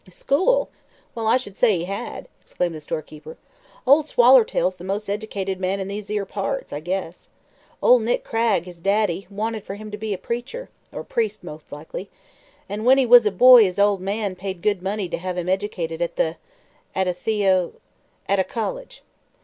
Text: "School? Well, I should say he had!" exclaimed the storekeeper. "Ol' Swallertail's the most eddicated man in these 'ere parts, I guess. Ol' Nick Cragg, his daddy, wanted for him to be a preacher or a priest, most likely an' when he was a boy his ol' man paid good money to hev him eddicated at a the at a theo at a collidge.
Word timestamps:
"School? 0.09 0.71
Well, 1.13 1.27
I 1.27 1.37
should 1.37 1.55
say 1.55 1.77
he 1.77 1.83
had!" 1.83 2.27
exclaimed 2.41 2.73
the 2.73 2.81
storekeeper. 2.81 3.37
"Ol' 3.85 4.01
Swallertail's 4.01 4.77
the 4.77 4.83
most 4.83 5.07
eddicated 5.07 5.59
man 5.59 5.79
in 5.79 5.87
these 5.87 6.09
'ere 6.09 6.25
parts, 6.25 6.73
I 6.73 6.79
guess. 6.79 7.29
Ol' 7.83 7.99
Nick 7.99 8.23
Cragg, 8.23 8.63
his 8.65 8.79
daddy, 8.79 9.27
wanted 9.29 9.63
for 9.63 9.75
him 9.75 9.91
to 9.91 9.97
be 9.99 10.11
a 10.11 10.17
preacher 10.17 10.69
or 10.91 11.01
a 11.01 11.05
priest, 11.05 11.43
most 11.43 11.71
likely 11.71 12.09
an' 12.67 12.83
when 12.83 12.97
he 12.97 13.05
was 13.05 13.27
a 13.27 13.31
boy 13.31 13.63
his 13.63 13.77
ol' 13.77 13.99
man 13.99 14.35
paid 14.35 14.63
good 14.63 14.81
money 14.81 15.07
to 15.07 15.19
hev 15.19 15.37
him 15.37 15.47
eddicated 15.47 16.01
at 16.01 16.13
a 16.13 16.15
the 16.15 16.35
at 16.95 17.07
a 17.07 17.13
theo 17.13 17.73
at 18.27 18.39
a 18.39 18.43
collidge. 18.43 19.03